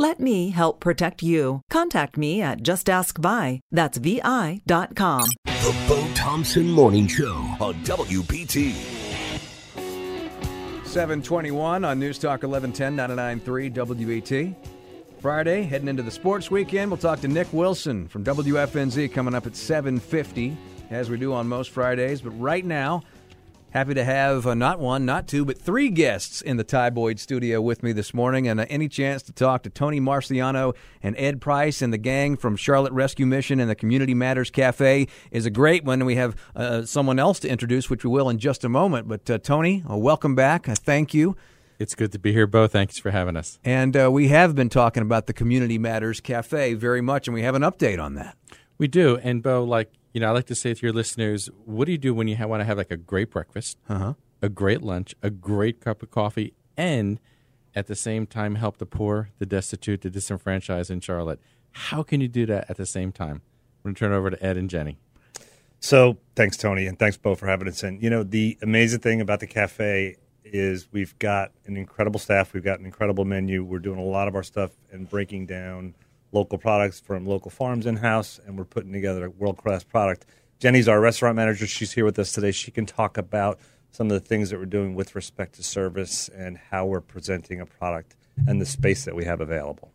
Let 0.00 0.18
me 0.18 0.48
help 0.48 0.80
protect 0.80 1.22
you. 1.22 1.60
Contact 1.68 2.16
me 2.16 2.40
at 2.40 2.62
justaskvi. 2.62 3.60
That's 3.70 3.98
vi.com. 3.98 5.28
The 5.44 5.76
Bo 5.86 6.10
Thompson 6.14 6.70
Morning 6.70 7.06
Show 7.06 7.34
on 7.60 7.74
WBT. 7.84 8.72
721 10.86 11.84
on 11.84 11.98
News 11.98 12.18
Talk 12.18 12.42
1110 12.44 12.96
993 12.96 13.70
WBT. 13.70 14.56
Friday, 15.20 15.64
heading 15.64 15.88
into 15.88 16.02
the 16.02 16.10
sports 16.10 16.50
weekend, 16.50 16.90
we'll 16.90 16.96
talk 16.96 17.20
to 17.20 17.28
Nick 17.28 17.52
Wilson 17.52 18.08
from 18.08 18.24
WFNZ 18.24 19.12
coming 19.12 19.34
up 19.34 19.46
at 19.46 19.54
750, 19.54 20.56
as 20.88 21.10
we 21.10 21.18
do 21.18 21.34
on 21.34 21.46
most 21.46 21.72
Fridays. 21.72 22.22
But 22.22 22.30
right 22.40 22.64
now, 22.64 23.02
Happy 23.72 23.94
to 23.94 24.02
have 24.02 24.48
uh, 24.48 24.54
not 24.54 24.80
one, 24.80 25.04
not 25.04 25.28
two, 25.28 25.44
but 25.44 25.56
three 25.56 25.90
guests 25.90 26.42
in 26.42 26.56
the 26.56 26.64
Ty 26.64 26.90
Boyd 26.90 27.20
studio 27.20 27.60
with 27.60 27.84
me 27.84 27.92
this 27.92 28.12
morning. 28.12 28.48
And 28.48 28.58
uh, 28.58 28.66
any 28.68 28.88
chance 28.88 29.22
to 29.22 29.32
talk 29.32 29.62
to 29.62 29.70
Tony 29.70 30.00
Marciano 30.00 30.74
and 31.04 31.14
Ed 31.16 31.40
Price 31.40 31.80
and 31.80 31.92
the 31.92 31.98
gang 31.98 32.36
from 32.36 32.56
Charlotte 32.56 32.92
Rescue 32.92 33.26
Mission 33.26 33.60
and 33.60 33.70
the 33.70 33.76
Community 33.76 34.12
Matters 34.12 34.50
Cafe 34.50 35.06
is 35.30 35.46
a 35.46 35.50
great 35.50 35.84
one. 35.84 36.04
We 36.04 36.16
have 36.16 36.34
uh, 36.56 36.84
someone 36.84 37.20
else 37.20 37.38
to 37.40 37.48
introduce, 37.48 37.88
which 37.88 38.02
we 38.02 38.10
will 38.10 38.28
in 38.28 38.38
just 38.38 38.64
a 38.64 38.68
moment. 38.68 39.06
But 39.06 39.30
uh, 39.30 39.38
Tony, 39.38 39.84
uh, 39.88 39.96
welcome 39.96 40.34
back. 40.34 40.66
thank 40.66 41.14
you. 41.14 41.36
It's 41.78 41.94
good 41.94 42.10
to 42.10 42.18
be 42.18 42.32
here, 42.32 42.48
Bo. 42.48 42.66
Thanks 42.66 42.98
for 42.98 43.12
having 43.12 43.36
us. 43.36 43.60
And 43.64 43.96
uh, 43.96 44.10
we 44.10 44.28
have 44.28 44.56
been 44.56 44.68
talking 44.68 45.02
about 45.02 45.28
the 45.28 45.32
Community 45.32 45.78
Matters 45.78 46.20
Cafe 46.20 46.74
very 46.74 47.00
much, 47.00 47.28
and 47.28 47.34
we 47.34 47.42
have 47.42 47.54
an 47.54 47.62
update 47.62 48.02
on 48.02 48.14
that. 48.14 48.36
We 48.80 48.88
do. 48.88 49.18
And, 49.18 49.42
Bo, 49.42 49.62
like 49.62 49.92
you 50.12 50.20
know, 50.20 50.28
I 50.28 50.30
like 50.30 50.46
to 50.46 50.54
say 50.54 50.74
to 50.74 50.82
your 50.86 50.92
listeners, 50.92 51.50
what 51.64 51.84
do 51.84 51.92
you 51.92 51.98
do 51.98 52.14
when 52.14 52.28
you 52.28 52.36
want 52.48 52.60
to 52.62 52.64
have 52.64 52.78
like 52.78 52.90
a 52.90 52.96
great 52.96 53.30
breakfast, 53.30 53.78
uh-huh. 53.88 54.14
a 54.42 54.48
great 54.48 54.82
lunch, 54.82 55.14
a 55.22 55.30
great 55.30 55.80
cup 55.80 56.02
of 56.02 56.10
coffee, 56.10 56.54
and 56.76 57.20
at 57.76 57.86
the 57.86 57.94
same 57.94 58.26
time 58.26 58.56
help 58.56 58.78
the 58.78 58.86
poor, 58.86 59.30
the 59.38 59.46
destitute, 59.46 60.00
the 60.00 60.10
disenfranchised 60.10 60.90
in 60.90 61.00
Charlotte? 61.00 61.40
How 61.72 62.02
can 62.02 62.20
you 62.20 62.26
do 62.26 62.46
that 62.46 62.68
at 62.68 62.76
the 62.76 62.86
same 62.86 63.12
time? 63.12 63.42
I'm 63.84 63.92
going 63.92 63.94
to 63.94 63.98
turn 63.98 64.12
it 64.12 64.16
over 64.16 64.30
to 64.30 64.44
Ed 64.44 64.56
and 64.56 64.68
Jenny. 64.68 64.98
So 65.78 66.16
thanks, 66.34 66.56
Tony, 66.56 66.86
and 66.86 66.98
thanks, 66.98 67.16
Bo, 67.16 67.34
for 67.34 67.46
having 67.46 67.68
us 67.68 67.84
in. 67.84 68.00
You 68.00 68.10
know, 68.10 68.22
the 68.24 68.58
amazing 68.62 69.00
thing 69.00 69.20
about 69.20 69.40
the 69.40 69.46
cafe 69.46 70.16
is 70.42 70.88
we've 70.90 71.16
got 71.18 71.52
an 71.66 71.76
incredible 71.76 72.18
staff. 72.18 72.52
We've 72.52 72.64
got 72.64 72.80
an 72.80 72.86
incredible 72.86 73.24
menu. 73.24 73.62
We're 73.62 73.78
doing 73.78 73.98
a 73.98 74.04
lot 74.04 74.26
of 74.26 74.34
our 74.34 74.42
stuff 74.42 74.72
and 74.90 75.08
breaking 75.08 75.46
down– 75.46 75.94
local 76.32 76.58
products 76.58 77.00
from 77.00 77.26
local 77.26 77.50
farms 77.50 77.86
in 77.86 77.96
house, 77.96 78.40
and 78.46 78.56
we're 78.56 78.64
putting 78.64 78.92
together 78.92 79.26
a 79.26 79.30
world 79.30 79.56
class 79.56 79.84
product. 79.84 80.26
Jenny's 80.58 80.88
our 80.88 81.00
restaurant 81.00 81.36
manager. 81.36 81.66
She's 81.66 81.92
here 81.92 82.04
with 82.04 82.18
us 82.18 82.32
today. 82.32 82.52
She 82.52 82.70
can 82.70 82.86
talk 82.86 83.16
about 83.16 83.58
some 83.90 84.06
of 84.06 84.12
the 84.12 84.20
things 84.20 84.50
that 84.50 84.58
we're 84.58 84.66
doing 84.66 84.94
with 84.94 85.14
respect 85.14 85.54
to 85.54 85.62
service 85.62 86.28
and 86.28 86.58
how 86.70 86.86
we're 86.86 87.00
presenting 87.00 87.60
a 87.60 87.66
product 87.66 88.14
and 88.46 88.60
the 88.60 88.66
space 88.66 89.04
that 89.04 89.14
we 89.14 89.24
have 89.24 89.40
available. 89.40 89.90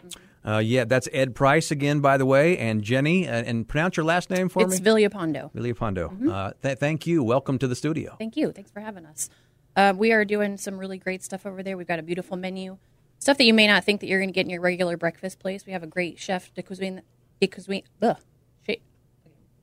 Uh, 0.45 0.59
yeah, 0.59 0.83
that's 0.85 1.09
Ed 1.11 1.33
Price 1.33 1.71
again, 1.71 2.01
by 2.01 2.17
the 2.17 2.25
way, 2.25 2.57
and 2.57 2.83
Jenny. 2.83 3.27
Uh, 3.27 3.31
and 3.43 3.67
pronounce 3.67 3.97
your 3.97 4.05
last 4.05 4.29
name 4.29 4.49
for 4.49 4.61
it's 4.61 4.71
me. 4.71 4.77
It's 4.77 4.85
Villapando. 4.85 5.51
Villapando. 5.53 6.09
Mm-hmm. 6.09 6.29
Uh, 6.29 6.51
th- 6.61 6.77
thank 6.77 7.07
you. 7.07 7.23
Welcome 7.23 7.57
to 7.59 7.67
the 7.67 7.75
studio. 7.75 8.15
Thank 8.19 8.37
you. 8.37 8.51
Thanks 8.51 8.69
for 8.69 8.79
having 8.79 9.05
us. 9.05 9.29
Uh, 9.75 9.93
we 9.95 10.11
are 10.11 10.23
doing 10.23 10.57
some 10.57 10.77
really 10.77 10.97
great 10.97 11.23
stuff 11.23 11.45
over 11.45 11.63
there. 11.63 11.77
We've 11.77 11.87
got 11.87 11.99
a 11.99 12.03
beautiful 12.03 12.37
menu 12.37 12.77
stuff 13.19 13.37
that 13.37 13.45
you 13.45 13.53
may 13.53 13.67
not 13.67 13.83
think 13.83 14.01
that 14.01 14.07
you're 14.07 14.19
going 14.19 14.29
to 14.29 14.33
get 14.33 14.45
in 14.45 14.49
your 14.49 14.61
regular 14.61 14.97
breakfast 14.97 15.39
place. 15.39 15.65
We 15.65 15.71
have 15.71 15.83
a 15.83 15.87
great 15.87 16.19
chef, 16.19 16.53
De 16.53 16.61
Cuisine. 16.61 17.01
De 17.39 17.47
Cuisine 17.47 17.83
ugh, 18.01 18.17
shit. 18.65 18.81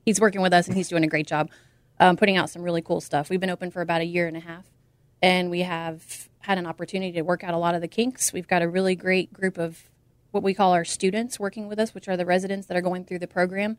He's 0.05 0.19
working 0.19 0.41
with 0.41 0.53
us 0.53 0.67
and 0.67 0.75
he's 0.75 0.89
doing 0.89 1.03
a 1.03 1.07
great 1.07 1.27
job 1.27 1.49
um, 1.99 2.17
putting 2.17 2.37
out 2.37 2.49
some 2.49 2.61
really 2.61 2.81
cool 2.81 3.01
stuff. 3.01 3.29
We've 3.29 3.39
been 3.39 3.49
open 3.49 3.71
for 3.71 3.81
about 3.81 4.01
a 4.01 4.05
year 4.05 4.27
and 4.27 4.35
a 4.35 4.41
half, 4.41 4.65
and 5.21 5.49
we 5.49 5.61
have 5.61 6.29
had 6.39 6.57
an 6.57 6.65
opportunity 6.65 7.13
to 7.13 7.21
work 7.21 7.43
out 7.43 7.53
a 7.53 7.57
lot 7.57 7.75
of 7.75 7.81
the 7.81 7.87
kinks. 7.87 8.33
We've 8.33 8.47
got 8.47 8.61
a 8.61 8.69
really 8.69 8.95
great 8.95 9.31
group 9.31 9.57
of 9.57 9.89
what 10.31 10.43
we 10.43 10.53
call 10.53 10.73
our 10.73 10.83
students 10.83 11.39
working 11.39 11.67
with 11.67 11.79
us, 11.79 11.93
which 11.93 12.07
are 12.07 12.17
the 12.17 12.25
residents 12.25 12.67
that 12.67 12.75
are 12.75 12.81
going 12.81 13.05
through 13.05 13.19
the 13.19 13.27
program, 13.27 13.77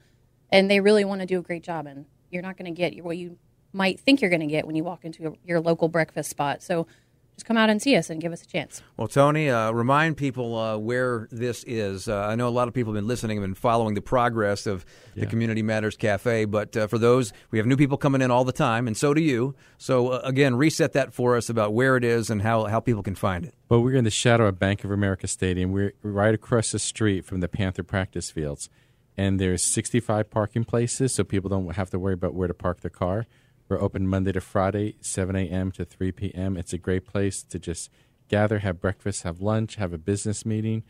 and 0.51 0.71
they 0.71 0.81
really 0.81 1.05
want 1.05 1.21
to 1.21 1.27
do 1.27 1.39
a 1.39 1.43
great 1.43 1.63
job. 1.63 1.87
And 1.87 2.07
you're 2.31 2.43
not 2.43 2.57
going 2.57 2.73
to 2.73 2.77
get 2.77 3.03
what 3.05 3.19
you 3.19 3.39
might 3.73 3.99
think 4.01 4.21
you're 4.21 4.31
going 4.31 4.41
to 4.41 4.47
get 4.47 4.67
when 4.67 4.77
you 4.77 4.85
walk 4.85 5.05
into 5.05 5.37
your 5.45 5.61
local 5.61 5.89
breakfast 5.89 6.31
spot. 6.31 6.63
So 6.63 6.87
just 7.35 7.47
come 7.47 7.57
out 7.57 7.69
and 7.69 7.83
see 7.83 7.97
us 7.97 8.11
and 8.11 8.21
give 8.21 8.33
us 8.33 8.43
a 8.43 8.47
chance. 8.47 8.81
Well, 8.97 9.09
Tony, 9.09 9.51
uh, 9.51 9.73
remind 9.73 10.17
people 10.17 10.57
uh, 10.57 10.79
where 10.79 11.29
this 11.33 11.65
is. 11.67 12.09
Uh, 12.09 12.17
I 12.17 12.37
know 12.37 12.47
a 12.47 12.51
lot 12.51 12.69
of 12.69 12.75
people 12.75 12.93
have 12.93 13.01
been 13.01 13.09
listening 13.09 13.39
and 13.39 13.45
been 13.45 13.55
following 13.55 13.95
the 13.95 14.01
progress 14.01 14.67
of 14.67 14.87
yeah. 15.15 15.25
the 15.25 15.27
Community 15.27 15.61
Matters 15.61 15.97
Cafe, 15.97 16.45
but 16.45 16.77
uh, 16.77 16.87
for 16.87 16.97
those, 16.97 17.33
we 17.51 17.59
have 17.59 17.67
new 17.67 17.77
people 17.77 17.97
coming 17.97 18.23
in 18.23 18.31
all 18.31 18.45
the 18.45 18.53
time, 18.53 18.87
and 18.87 18.97
so 18.97 19.13
do 19.13 19.21
you. 19.21 19.57
So, 19.79 20.11
uh, 20.11 20.21
again, 20.23 20.55
reset 20.55 20.93
that 20.93 21.13
for 21.13 21.37
us 21.37 21.49
about 21.49 21.75
where 21.75 21.97
it 21.97 22.05
is 22.05 22.31
and 22.31 22.43
how, 22.43 22.67
how 22.67 22.79
people 22.79 23.03
can 23.03 23.17
find 23.17 23.45
it. 23.45 23.55
Well, 23.69 23.83
we're 23.83 23.97
in 23.97 24.05
the 24.05 24.11
shadow 24.11 24.47
of 24.47 24.59
Bank 24.61 24.85
of 24.85 24.93
America 24.93 25.27
Stadium. 25.27 25.73
We're 25.73 25.95
right 26.03 26.35
across 26.35 26.71
the 26.71 26.79
street 26.79 27.25
from 27.25 27.41
the 27.41 27.49
Panther 27.49 27.83
practice 27.83 28.31
fields, 28.31 28.71
and 29.17 29.41
there's 29.41 29.63
65 29.63 30.31
parking 30.31 30.65
places, 30.65 31.13
so 31.15 31.25
people 31.25 31.51
don't 31.51 31.75
have 31.75 31.91
to 31.91 31.99
worry 31.99 32.15
about 32.15 32.35
where 32.35 32.47
to 32.47 32.55
park 32.55 32.81
their 32.83 32.91
car. 32.91 33.27
We're 33.75 33.83
open 33.83 34.07
Monday 34.07 34.31
to 34.31 34.41
Friday, 34.41 34.95
7 35.01 35.35
a.m. 35.35 35.73
to 35.73 35.85
3 35.85 36.13
p.m. 36.13 36.57
It's 36.57 36.73
a 36.73 36.79
great 36.79 37.05
place 37.05 37.43
to 37.43 37.59
just 37.59 37.91
gather, 38.29 38.61
have 38.61 38.81
breakfast, 38.81 39.25
have 39.25 39.41
lunch, 39.41 39.75
have 39.75 39.93
a 39.93 39.99
business 39.99 40.47
meeting, 40.47 40.85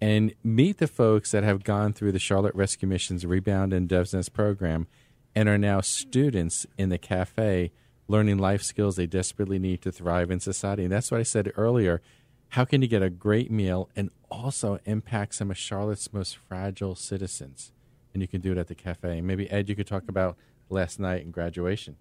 and 0.00 0.34
meet 0.42 0.78
the 0.78 0.86
folks 0.86 1.32
that 1.32 1.44
have 1.44 1.64
gone 1.64 1.92
through 1.92 2.12
the 2.12 2.18
Charlotte 2.18 2.54
Rescue 2.54 2.88
Mission's 2.88 3.26
Rebound 3.26 3.74
and 3.74 3.86
Dove's 3.86 4.14
Nest 4.14 4.32
program 4.32 4.86
and 5.34 5.50
are 5.50 5.58
now 5.58 5.82
students 5.82 6.66
in 6.78 6.88
the 6.88 6.96
cafe 6.96 7.72
learning 8.08 8.38
life 8.38 8.62
skills 8.62 8.96
they 8.96 9.06
desperately 9.06 9.58
need 9.58 9.82
to 9.82 9.92
thrive 9.92 10.30
in 10.30 10.40
society. 10.40 10.84
And 10.84 10.92
that's 10.92 11.10
what 11.10 11.20
I 11.20 11.24
said 11.24 11.52
earlier. 11.56 12.00
How 12.48 12.64
can 12.64 12.80
you 12.80 12.88
get 12.88 13.02
a 13.02 13.10
great 13.10 13.50
meal 13.50 13.90
and 13.94 14.08
also 14.30 14.78
impact 14.86 15.34
some 15.34 15.50
of 15.50 15.58
Charlotte's 15.58 16.10
most 16.10 16.38
fragile 16.38 16.94
citizens? 16.94 17.70
And 18.14 18.22
you 18.22 18.28
can 18.28 18.40
do 18.40 18.52
it 18.52 18.56
at 18.56 18.68
the 18.68 18.74
cafe. 18.74 19.20
Maybe, 19.20 19.50
Ed, 19.50 19.68
you 19.68 19.76
could 19.76 19.86
talk 19.86 20.08
about 20.08 20.38
last 20.70 20.98
night 20.98 21.22
and 21.22 21.34
graduation. 21.34 21.96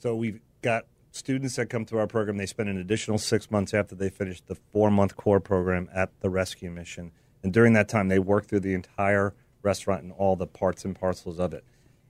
So 0.00 0.16
we've 0.16 0.40
got 0.62 0.86
students 1.10 1.56
that 1.56 1.66
come 1.66 1.84
through 1.84 1.98
our 1.98 2.06
program. 2.06 2.38
They 2.38 2.46
spend 2.46 2.70
an 2.70 2.78
additional 2.78 3.18
six 3.18 3.50
months 3.50 3.74
after 3.74 3.94
they 3.94 4.08
finish 4.08 4.40
the 4.40 4.54
four 4.54 4.90
month 4.90 5.14
core 5.14 5.40
program 5.40 5.90
at 5.94 6.08
the 6.20 6.30
rescue 6.30 6.70
mission. 6.70 7.12
And 7.42 7.52
during 7.52 7.74
that 7.74 7.88
time, 7.88 8.08
they 8.08 8.18
work 8.18 8.46
through 8.46 8.60
the 8.60 8.72
entire 8.72 9.34
restaurant 9.62 10.02
and 10.02 10.12
all 10.12 10.36
the 10.36 10.46
parts 10.46 10.86
and 10.86 10.98
parcels 10.98 11.38
of 11.38 11.52
it. 11.52 11.64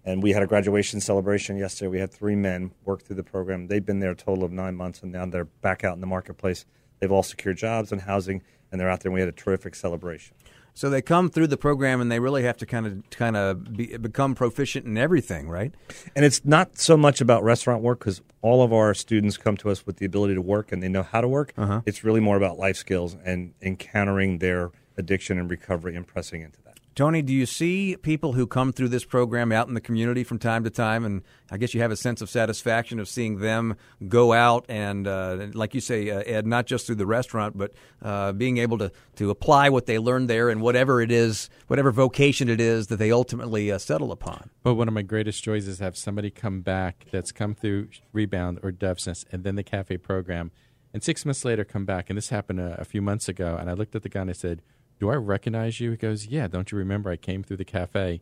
And 0.05 0.23
we 0.23 0.31
had 0.31 0.43
a 0.43 0.47
graduation 0.47 1.01
celebration 1.01 1.57
yesterday. 1.57 1.89
We 1.89 1.99
had 1.99 2.13
three 2.13 2.37
men 2.37 2.71
work 2.85 3.03
through 3.03 3.17
the 3.17 3.25
program. 3.25 3.67
They've 3.67 3.85
been 3.85 3.99
there 3.99 4.13
a 4.13 4.17
total 4.17 4.45
of 4.45 4.53
nine 4.53 4.77
months, 4.77 5.03
and 5.03 5.11
now 5.11 5.27
they're 5.27 5.45
back 5.45 5.83
out 5.83 5.95
in 5.95 6.01
the 6.01 6.07
marketplace. 6.07 6.65
They've 7.01 7.11
all 7.11 7.25
secured 7.25 7.57
jobs 7.57 7.91
and 7.91 8.01
housing, 8.03 8.43
and 8.71 8.81
they're 8.81 8.89
out 8.89 9.01
there, 9.01 9.11
and 9.11 9.15
we 9.15 9.21
had 9.21 9.29
a 9.29 9.33
terrific 9.33 9.75
celebration. 9.75 10.37
So 10.75 10.89
they 10.89 11.03
come 11.03 11.31
through 11.31 11.49
the 11.49 11.57
program 11.57 12.01
and 12.01 12.11
they 12.11 12.21
really 12.21 12.43
have 12.45 12.57
to 12.59 12.67
kind 12.67 12.87
of 12.87 13.11
kind 13.11 13.37
of 13.37 13.77
be, 13.77 13.97
become 13.97 14.35
proficient 14.35 14.87
in 14.87 14.97
everything, 14.97 15.49
right? 15.49 15.73
And 16.15 16.25
it's 16.25 16.45
not 16.45 16.79
so 16.79 16.97
much 16.97 17.21
about 17.21 17.43
restaurant 17.43 17.83
work 17.83 18.01
because 18.01 18.23
all 18.43 18.63
of 18.63 18.73
our 18.73 18.95
students 18.95 19.37
come 19.37 19.57
to 19.59 19.71
us 19.71 19.87
with 19.87 19.97
the 19.97 20.07
ability 20.07 20.35
to 20.35 20.43
work 20.43 20.73
and 20.73 20.83
they 20.83 20.89
know 20.89 21.03
how 21.03 21.21
to 21.21 21.29
work. 21.29 21.53
Uh-huh. 21.57 21.83
It's 21.87 22.05
really 22.05 22.21
more 22.21 22.37
about 22.37 22.59
life 22.59 22.77
skills 22.77 23.17
and 23.25 23.53
encountering 23.61 24.39
their 24.39 24.71
addiction 24.97 25.39
and 25.39 25.51
recovery 25.51 25.97
and 25.97 26.07
pressing 26.07 26.43
into. 26.43 26.60
Tony, 26.97 27.23
do 27.23 27.33
you 27.33 27.47
see 27.47 27.97
people 28.03 28.33
who 28.33 28.47
come 28.47 28.73
through 28.73 28.89
this 28.89 29.05
program 29.05 29.53
out 29.53 29.69
in 29.69 29.75
the 29.75 29.81
community 29.81 30.25
from 30.25 30.39
time 30.39 30.65
to 30.65 30.71
time? 30.71 31.05
And 31.05 31.23
I 31.51 31.57
guess 31.57 31.73
you 31.73 31.81
have 31.81 31.93
a 31.93 31.97
sense 31.97 32.21
of 32.21 32.29
satisfaction 32.29 32.99
of 32.99 33.09
seeing 33.09 33.39
them 33.39 33.77
go 34.09 34.33
out 34.33 34.67
and, 34.69 35.07
uh, 35.07 35.47
like 35.55 35.75
you 35.75 35.81
say, 35.81 36.11
uh, 36.11 36.23
Ed, 36.27 36.47
not 36.47 36.67
just 36.67 36.87
through 36.87 36.97
the 36.97 37.07
restaurant, 37.07 37.57
but 37.57 37.73
uh, 38.03 38.33
being 38.33 38.59
able 38.59 38.77
to, 38.79 38.91
to 39.17 39.31
apply 39.31 39.69
what 39.69 39.87
they 39.87 39.99
learned 39.99 40.29
there 40.29 40.51
and 40.51 40.61
whatever 40.61 41.01
it 41.01 41.13
is, 41.13 41.49
whatever 41.69 41.93
vocation 41.93 42.49
it 42.49 42.61
is 42.61 42.89
that 42.89 42.97
they 42.97 43.13
ultimately 43.13 43.71
uh, 43.71 43.79
settle 43.79 44.11
upon. 44.11 44.51
But 44.65 44.75
one 44.75 44.89
of 44.89 44.95
my 44.95 45.03
greatest 45.03 45.45
joys 45.45 45.69
is 45.69 45.79
have 45.79 45.97
somebody 45.97 46.31
come 46.31 46.61
back 46.61 47.07
that's 47.13 47.31
come 47.31 47.55
through 47.55 47.89
Rebound 48.13 48.59
or 48.63 48.73
Dove's 48.73 49.25
and 49.33 49.45
then 49.45 49.55
the 49.55 49.63
cafe 49.63 49.97
program, 49.97 50.51
and 50.93 51.03
six 51.03 51.25
months 51.25 51.45
later 51.45 51.65
come 51.65 51.85
back. 51.85 52.11
And 52.11 52.17
this 52.17 52.31
happened 52.31 52.61
a, 52.61 52.81
a 52.81 52.85
few 52.85 53.01
months 53.01 53.29
ago. 53.29 53.57
And 53.59 53.71
I 53.71 53.75
looked 53.75 53.95
at 53.95 54.03
the 54.03 54.09
guy 54.09 54.23
and 54.23 54.31
I 54.31 54.35
said, 54.35 54.61
do 55.01 55.11
I 55.11 55.15
recognize 55.15 55.81
you? 55.81 55.91
He 55.91 55.97
goes, 55.97 56.27
Yeah, 56.27 56.47
don't 56.47 56.71
you 56.71 56.79
remember 56.79 57.11
I 57.11 57.17
came 57.17 57.43
through 57.43 57.57
the 57.57 57.65
cafe? 57.65 58.21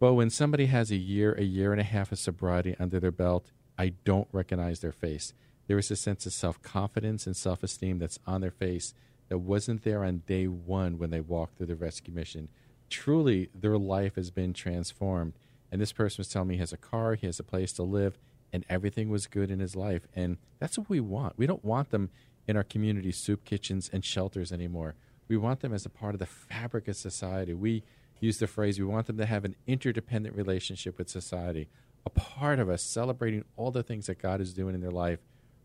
But 0.00 0.14
when 0.14 0.30
somebody 0.30 0.66
has 0.66 0.90
a 0.90 0.96
year, 0.96 1.32
a 1.34 1.44
year 1.44 1.72
and 1.72 1.80
a 1.80 1.84
half 1.84 2.10
of 2.10 2.18
sobriety 2.18 2.74
under 2.80 2.98
their 2.98 3.12
belt, 3.12 3.52
I 3.78 3.92
don't 4.04 4.28
recognize 4.32 4.80
their 4.80 4.92
face. 4.92 5.34
There 5.68 5.78
is 5.78 5.90
a 5.90 5.96
sense 5.96 6.26
of 6.26 6.32
self 6.32 6.60
confidence 6.62 7.26
and 7.26 7.36
self 7.36 7.62
esteem 7.62 7.98
that's 7.98 8.18
on 8.26 8.40
their 8.40 8.50
face 8.50 8.94
that 9.28 9.38
wasn't 9.38 9.82
there 9.82 10.04
on 10.04 10.22
day 10.26 10.46
one 10.46 10.98
when 10.98 11.10
they 11.10 11.20
walked 11.20 11.58
through 11.58 11.66
the 11.66 11.76
rescue 11.76 12.14
mission. 12.14 12.48
Truly, 12.88 13.50
their 13.54 13.76
life 13.76 14.14
has 14.14 14.30
been 14.30 14.54
transformed. 14.54 15.34
And 15.70 15.80
this 15.80 15.92
person 15.92 16.18
was 16.18 16.28
telling 16.28 16.48
me 16.48 16.54
he 16.54 16.60
has 16.60 16.72
a 16.72 16.78
car, 16.78 17.14
he 17.14 17.26
has 17.26 17.40
a 17.40 17.44
place 17.44 17.72
to 17.74 17.82
live, 17.82 18.16
and 18.52 18.64
everything 18.70 19.10
was 19.10 19.26
good 19.26 19.50
in 19.50 19.58
his 19.58 19.74
life. 19.74 20.06
And 20.14 20.38
that's 20.60 20.78
what 20.78 20.88
we 20.88 21.00
want. 21.00 21.36
We 21.36 21.46
don't 21.46 21.64
want 21.64 21.90
them 21.90 22.10
in 22.46 22.56
our 22.56 22.62
community 22.62 23.10
soup 23.10 23.44
kitchens 23.44 23.90
and 23.92 24.04
shelters 24.04 24.52
anymore. 24.52 24.94
We 25.28 25.36
want 25.36 25.60
them 25.60 25.72
as 25.72 25.84
a 25.84 25.90
part 25.90 26.14
of 26.14 26.18
the 26.18 26.26
fabric 26.26 26.88
of 26.88 26.96
society. 26.96 27.54
We 27.54 27.82
use 28.20 28.38
the 28.38 28.46
phrase 28.46 28.78
we 28.78 28.84
want 28.84 29.06
them 29.06 29.18
to 29.18 29.26
have 29.26 29.44
an 29.44 29.56
interdependent 29.66 30.36
relationship 30.36 30.98
with 30.98 31.08
society, 31.08 31.68
a 32.04 32.10
part 32.10 32.58
of 32.58 32.68
us 32.68 32.82
celebrating 32.82 33.44
all 33.56 33.70
the 33.70 33.82
things 33.82 34.06
that 34.06 34.18
God 34.20 34.40
is 34.40 34.54
doing 34.54 34.74
in 34.74 34.80
their 34.80 34.90
life 34.90 35.18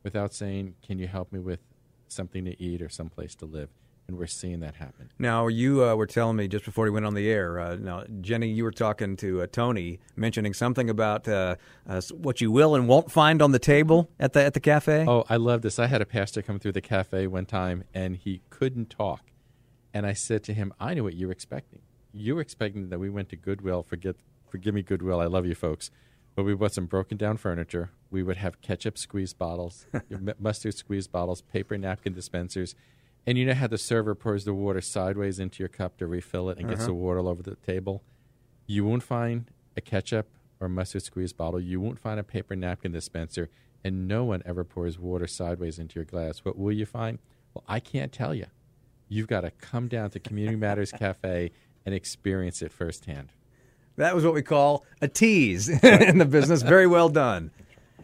without 0.03 0.33
saying, 0.33 0.75
Can 0.85 0.99
you 0.99 1.07
help 1.07 1.31
me 1.31 1.39
with 1.39 1.59
something 2.07 2.45
to 2.45 2.61
eat 2.61 2.81
or 2.81 2.89
someplace 2.89 3.35
to 3.35 3.45
live? 3.45 3.69
And 4.07 4.17
we're 4.17 4.27
seeing 4.27 4.59
that 4.59 4.75
happen. 4.75 5.09
Now, 5.19 5.47
you 5.47 5.85
uh, 5.85 5.95
were 5.95 6.07
telling 6.07 6.35
me 6.35 6.49
just 6.49 6.65
before 6.65 6.83
we 6.83 6.89
went 6.89 7.05
on 7.05 7.13
the 7.13 7.29
air. 7.29 7.59
Uh, 7.59 7.75
now, 7.75 8.03
Jenny, 8.19 8.49
you 8.49 8.65
were 8.65 8.71
talking 8.71 9.15
to 9.17 9.43
uh, 9.43 9.47
Tony, 9.49 9.99
mentioning 10.17 10.53
something 10.53 10.89
about 10.89 11.29
uh, 11.29 11.55
uh, 11.87 12.01
what 12.17 12.41
you 12.41 12.51
will 12.51 12.75
and 12.75 12.89
won't 12.89 13.09
find 13.09 13.41
on 13.41 13.53
the 13.53 13.59
table 13.59 14.09
at 14.19 14.33
the 14.33 14.43
at 14.43 14.53
the 14.53 14.59
cafe. 14.59 15.05
Oh, 15.07 15.23
I 15.29 15.37
love 15.37 15.61
this. 15.61 15.79
I 15.79 15.87
had 15.87 16.01
a 16.01 16.05
pastor 16.05 16.41
come 16.41 16.59
through 16.59 16.73
the 16.73 16.81
cafe 16.81 17.27
one 17.27 17.45
time, 17.45 17.85
and 17.93 18.17
he 18.17 18.41
couldn't 18.49 18.89
talk. 18.89 19.30
And 19.93 20.05
I 20.05 20.13
said 20.13 20.43
to 20.45 20.53
him, 20.53 20.73
I 20.79 20.93
knew 20.93 21.03
what 21.03 21.13
you 21.15 21.27
were 21.27 21.33
expecting. 21.33 21.79
You 22.13 22.35
were 22.35 22.41
expecting 22.41 22.89
that 22.89 22.99
we 22.99 23.09
went 23.09 23.29
to 23.29 23.35
Goodwill. 23.35 23.83
Forget, 23.83 24.15
forgive 24.49 24.73
me, 24.73 24.81
Goodwill. 24.81 25.19
I 25.19 25.25
love 25.25 25.45
you 25.45 25.55
folks. 25.55 25.91
But 26.35 26.43
we 26.43 26.55
bought 26.55 26.73
some 26.73 26.85
broken 26.85 27.17
down 27.17 27.37
furniture. 27.37 27.91
We 28.09 28.23
would 28.23 28.37
have 28.37 28.61
ketchup 28.61 28.97
squeeze 28.97 29.33
bottles, 29.33 29.85
mustard 30.39 30.75
squeeze 30.75 31.07
bottles, 31.07 31.41
paper 31.41 31.77
napkin 31.77 32.13
dispensers. 32.13 32.73
And 33.27 33.37
you 33.37 33.45
know 33.45 33.53
how 33.53 33.67
the 33.67 33.77
server 33.77 34.15
pours 34.15 34.45
the 34.45 34.53
water 34.53 34.81
sideways 34.81 35.39
into 35.39 35.59
your 35.59 35.69
cup 35.69 35.97
to 35.97 36.07
refill 36.07 36.49
it 36.49 36.57
and 36.57 36.67
gets 36.69 36.81
Uh-huh. 36.81 36.87
the 36.87 36.93
water 36.93 37.19
all 37.19 37.27
over 37.27 37.43
the 37.43 37.55
table? 37.55 38.01
You 38.65 38.85
won't 38.85 39.03
find 39.03 39.51
a 39.75 39.81
ketchup 39.81 40.27
or 40.59 40.69
mustard 40.69 41.03
squeeze 41.03 41.33
bottle. 41.33 41.59
You 41.59 41.81
won't 41.81 41.99
find 41.99 42.19
a 42.19 42.23
paper 42.23 42.55
napkin 42.55 42.91
dispenser. 42.93 43.49
And 43.83 44.07
no 44.07 44.23
one 44.23 44.41
ever 44.45 44.63
pours 44.63 44.97
water 44.99 45.27
sideways 45.27 45.79
into 45.79 45.95
your 45.95 46.05
glass. 46.05 46.39
What 46.45 46.57
will 46.57 46.71
you 46.71 46.85
find? 46.85 47.19
Well, 47.53 47.63
I 47.67 47.79
can't 47.79 48.11
tell 48.11 48.33
you. 48.33 48.45
You've 49.11 49.27
got 49.27 49.41
to 49.41 49.51
come 49.51 49.89
down 49.89 50.09
to 50.11 50.19
Community 50.21 50.55
Matters 50.55 50.89
Cafe 50.93 51.51
and 51.85 51.93
experience 51.93 52.61
it 52.61 52.71
firsthand. 52.71 53.33
That 53.97 54.15
was 54.15 54.23
what 54.23 54.33
we 54.33 54.41
call 54.41 54.85
a 55.01 55.09
tease 55.09 55.67
in 55.83 56.17
the 56.17 56.25
business. 56.25 56.61
Very 56.61 56.87
well 56.87 57.09
done. 57.09 57.51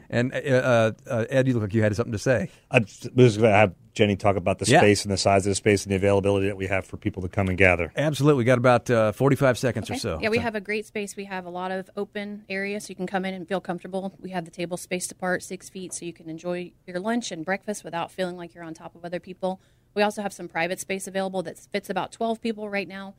And 0.10 0.34
uh, 0.34 0.38
uh, 0.38 0.92
uh, 1.10 1.26
Ed, 1.30 1.48
you 1.48 1.54
look 1.54 1.64
like 1.64 1.74
you 1.74 1.82
had 1.82 1.96
something 1.96 2.12
to 2.12 2.20
say. 2.20 2.50
I 2.70 2.80
was 3.16 3.38
going 3.38 3.50
to 3.52 3.58
have 3.58 3.74
Jenny 3.94 4.16
talk 4.18 4.36
about 4.36 4.60
the 4.60 4.66
Yeah. 4.66 4.80
space 4.80 5.04
and 5.04 5.12
the 5.14 5.18
size 5.18 5.46
of 5.46 5.52
the 5.52 5.56
space 5.56 5.84
and 5.84 5.92
the 5.92 5.96
availability 5.96 6.48
that 6.48 6.56
we 6.58 6.68
have 6.68 6.86
for 6.86 6.98
people 6.98 7.22
to 7.24 7.30
come 7.30 7.48
and 7.48 7.58
gather. 7.58 7.92
Absolutely. 7.96 8.40
We 8.40 8.44
got 8.46 8.58
about 8.58 8.90
uh, 8.90 9.12
45 9.14 9.58
seconds 9.58 9.90
or 9.90 9.96
so. 9.96 10.20
Yeah, 10.22 10.30
we 10.30 10.38
have 10.40 10.56
a 10.56 10.62
great 10.62 10.86
space. 10.86 11.16
We 11.16 11.26
have 11.26 11.46
a 11.46 11.50
lot 11.50 11.72
of 11.72 11.90
open 11.96 12.44
area, 12.50 12.80
so 12.82 12.90
you 12.90 12.96
can 12.96 13.08
come 13.08 13.24
in 13.26 13.34
and 13.34 13.48
feel 13.48 13.60
comfortable. 13.62 14.14
We 14.20 14.30
have 14.32 14.44
the 14.46 14.52
table 14.52 14.76
spaced 14.78 15.12
apart 15.14 15.42
six 15.44 15.70
feet, 15.70 15.94
so 15.94 16.06
you 16.06 16.14
can 16.14 16.30
enjoy 16.30 16.74
your 16.86 17.00
lunch 17.00 17.32
and 17.32 17.44
breakfast 17.46 17.84
without 17.86 18.12
feeling 18.12 18.36
like 18.38 18.54
you're 18.54 18.64
on 18.66 18.74
top 18.74 18.94
of 18.96 19.04
other 19.06 19.20
people. 19.20 19.60
We 19.98 20.04
also 20.04 20.22
have 20.22 20.32
some 20.32 20.48
private 20.48 20.80
space 20.80 21.08
available 21.08 21.42
that 21.42 21.58
fits 21.58 21.90
about 21.90 22.12
12 22.12 22.40
people 22.40 22.70
right 22.70 22.88
now. 22.88 23.16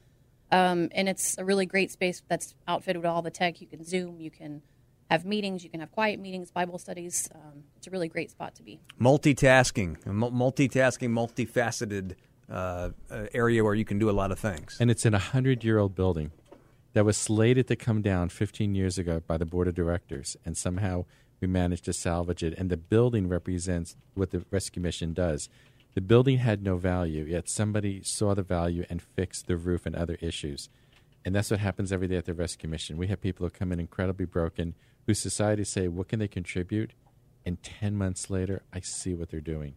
Um, 0.52 0.90
and 0.92 1.08
it's 1.08 1.36
a 1.36 1.44
really 1.44 1.66
great 1.66 1.90
space 1.90 2.22
that's 2.28 2.54
outfitted 2.69 3.02
with 3.02 3.10
all 3.10 3.20
the 3.20 3.32
tech. 3.32 3.60
You 3.60 3.66
can 3.66 3.82
Zoom, 3.84 4.20
you 4.20 4.30
can 4.30 4.62
have 5.10 5.25
meetings, 5.25 5.64
you 5.64 5.70
can 5.70 5.80
have 5.80 5.90
quiet 5.90 6.20
meetings, 6.20 6.52
Bible 6.52 6.78
studies. 6.78 7.28
Um, 7.34 7.64
it's 7.76 7.88
a 7.88 7.90
really 7.90 8.06
great 8.06 8.30
spot 8.30 8.54
to 8.54 8.62
be. 8.62 8.78
multitasking, 9.00 10.04
multitasking, 10.04 11.08
multifaceted 11.10 12.14
uh, 12.48 12.90
uh, 13.10 13.26
area 13.34 13.64
where 13.64 13.74
you 13.74 13.84
can 13.84 13.98
do 13.98 14.08
a 14.08 14.12
lot 14.12 14.31
of 14.31 14.38
things. 14.38 14.76
And 14.78 14.88
it's 14.88 15.04
in 15.04 15.14
a 15.14 15.19
100 15.19 15.64
year 15.64 15.78
old 15.78 15.96
building 15.96 16.31
that 16.92 17.04
was 17.04 17.16
slated 17.16 17.66
to 17.66 17.74
come 17.74 18.02
down 18.02 18.28
15 18.28 18.76
years 18.76 18.98
ago 18.98 19.20
by 19.26 19.36
the 19.36 19.44
board 19.44 19.66
of 19.66 19.74
directors. 19.74 20.36
And 20.44 20.56
somehow 20.56 21.06
we 21.40 21.48
managed 21.48 21.86
to 21.86 21.92
salvage 21.92 22.44
it. 22.44 22.54
And 22.56 22.70
the 22.70 22.76
building 22.76 23.28
represents 23.28 23.96
what 24.14 24.31
the 24.31 24.44
rescue 24.52 24.81
mission 24.81 25.12
does. 25.12 25.48
The 25.98 26.02
building 26.02 26.38
had 26.38 26.62
no 26.62 26.76
value, 26.76 27.24
yet 27.24 27.48
somebody 27.48 28.04
saw 28.04 28.32
the 28.32 28.44
value 28.44 28.86
and 28.88 29.02
fixed 29.02 29.48
the 29.48 29.56
roof 29.56 29.84
and 29.84 29.96
other 29.96 30.16
issues. 30.20 30.68
And 31.24 31.34
that's 31.34 31.50
what 31.50 31.58
happens 31.58 31.90
every 31.90 32.06
day 32.06 32.14
at 32.14 32.24
the 32.24 32.34
rescue 32.34 32.68
mission. 32.68 32.96
We 32.96 33.08
have 33.08 33.20
people 33.20 33.44
who 33.44 33.50
come 33.50 33.72
in 33.72 33.80
incredibly 33.80 34.24
broken, 34.24 34.76
whose 35.08 35.18
society 35.18 35.64
say, 35.64 35.88
What 35.88 36.06
can 36.06 36.20
they 36.20 36.28
contribute? 36.28 36.92
And 37.44 37.60
10 37.64 37.96
months 37.96 38.30
later, 38.30 38.62
I 38.72 38.78
see 38.78 39.12
what 39.12 39.30
they're 39.30 39.40
doing, 39.40 39.74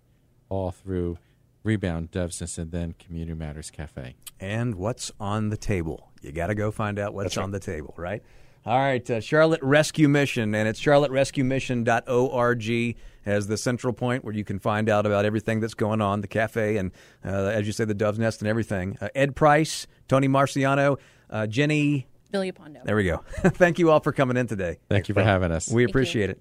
all 0.47 0.69
through 0.69 1.17
Rebound, 1.63 2.11
Dove's 2.11 2.39
Nest, 2.39 2.59
and 2.59 2.71
then 2.71 2.93
Community 2.99 3.33
Matters 3.33 3.71
Cafe. 3.71 4.13
and 4.39 4.75
what's 4.75 5.11
on 5.19 5.49
the 5.49 5.57
table. 5.57 6.11
You 6.21 6.31
got 6.31 6.47
to 6.47 6.55
go 6.55 6.69
find 6.69 6.99
out 6.99 7.15
what's 7.15 7.35
on 7.35 7.49
the 7.49 7.59
table, 7.59 7.95
right? 7.97 8.21
All 8.63 8.77
right, 8.77 9.09
uh, 9.09 9.19
Charlotte 9.19 9.61
Rescue 9.63 10.07
Mission, 10.07 10.53
and 10.53 10.67
it's 10.67 10.79
charlotterescuemission.org 10.79 12.95
as 13.25 13.47
the 13.47 13.57
central 13.57 13.91
point 13.93 14.23
where 14.23 14.35
you 14.35 14.43
can 14.43 14.59
find 14.59 14.87
out 14.87 15.07
about 15.07 15.25
everything 15.25 15.59
that's 15.59 15.73
going 15.73 15.99
on, 15.99 16.21
the 16.21 16.27
cafe, 16.27 16.77
and 16.77 16.91
uh, 17.25 17.29
as 17.29 17.65
you 17.65 17.73
say, 17.73 17.85
the 17.85 17.95
Dove's 17.95 18.19
Nest 18.19 18.39
and 18.41 18.47
everything. 18.47 18.97
Uh, 19.01 19.09
Ed 19.15 19.35
Price, 19.35 19.87
Tony 20.07 20.27
Marciano, 20.27 20.99
uh, 21.29 21.47
Jenny. 21.47 22.07
Villapando. 22.31 22.83
There 22.83 22.95
we 22.95 23.05
go. 23.05 23.17
Thank 23.43 23.79
you 23.79 23.89
all 23.91 23.99
for 23.99 24.11
coming 24.11 24.37
in 24.37 24.45
today. 24.47 24.77
Thank 24.89 25.09
you 25.09 25.15
for 25.15 25.23
having 25.23 25.51
us. 25.51 25.71
We 25.71 25.83
appreciate 25.83 26.29
it. 26.29 26.39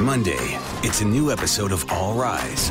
Monday, 0.00 0.36
it's 0.82 1.00
a 1.00 1.06
new 1.06 1.32
episode 1.32 1.72
of 1.72 1.90
All 1.90 2.14
Rise, 2.14 2.70